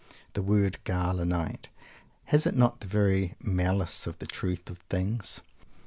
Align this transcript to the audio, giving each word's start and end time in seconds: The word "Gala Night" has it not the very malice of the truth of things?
The 0.33 0.41
word 0.41 0.83
"Gala 0.83 1.25
Night" 1.25 1.69
has 2.23 2.47
it 2.47 2.57
not 2.57 2.79
the 2.79 2.87
very 2.87 3.35
malice 3.39 4.07
of 4.07 4.17
the 4.17 4.25
truth 4.25 4.67
of 4.71 4.79
things? 4.89 5.41